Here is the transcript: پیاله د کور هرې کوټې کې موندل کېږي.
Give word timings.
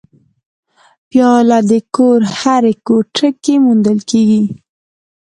پیاله 1.09 1.59
د 1.69 1.71
کور 1.95 2.19
هرې 2.37 2.73
کوټې 2.87 3.29
کې 3.43 3.53
موندل 3.63 3.99
کېږي. 4.09 4.43